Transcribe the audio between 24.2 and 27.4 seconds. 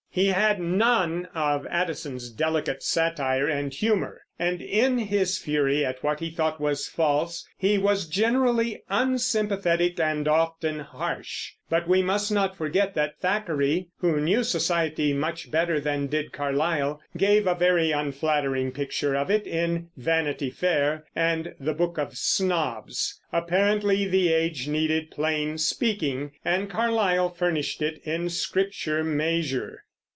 age needed plain speaking, and Carlyle